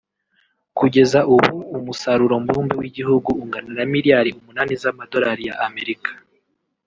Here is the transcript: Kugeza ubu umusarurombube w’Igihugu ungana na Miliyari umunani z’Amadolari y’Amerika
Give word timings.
Kugeza 0.77 1.19
ubu 1.33 1.51
umusarurombube 1.77 2.73
w’Igihugu 2.81 3.29
ungana 3.41 3.69
na 3.77 3.85
Miliyari 3.93 4.29
umunani 4.39 4.73
z’Amadolari 4.81 5.43
y’Amerika 5.49 6.11